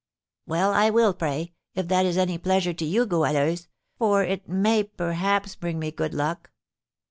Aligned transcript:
"Well, 0.47 0.71
I 0.73 0.89
will 0.89 1.13
pray, 1.13 1.53
if 1.75 1.87
that 1.89 2.07
is 2.07 2.17
any 2.17 2.39
pleasure 2.39 2.73
to 2.73 2.85
you, 2.85 3.05
Goualeuse, 3.05 3.67
for 3.99 4.23
it 4.23 4.49
may 4.49 4.81
perhaps 4.81 5.53
bring 5.55 5.77
me 5.77 5.91
good 5.91 6.15
luck. 6.15 6.49